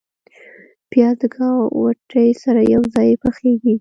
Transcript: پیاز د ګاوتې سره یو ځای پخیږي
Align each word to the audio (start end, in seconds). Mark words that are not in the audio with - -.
پیاز 0.91 1.15
د 1.21 1.23
ګاوتې 1.35 2.25
سره 2.43 2.61
یو 2.73 2.81
ځای 2.93 3.09
پخیږي 3.23 3.69